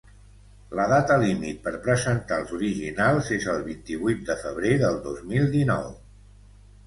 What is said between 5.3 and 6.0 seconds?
mil dinou.